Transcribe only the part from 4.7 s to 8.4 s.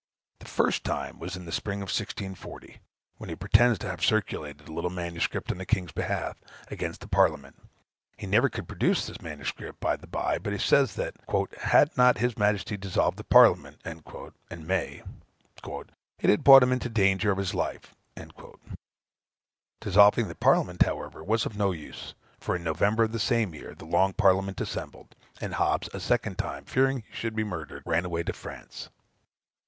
little MS. on the king's behalf, against the Parliament; he